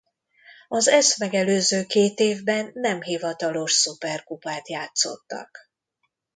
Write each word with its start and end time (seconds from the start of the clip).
Az 0.67 0.87
ezt 0.87 1.17
megelőző 1.17 1.85
két 1.85 2.19
évben 2.19 2.71
nem 2.73 3.01
hivatalos 3.01 3.71
szuperkupát 3.71 4.69
játszottak. 4.69 5.69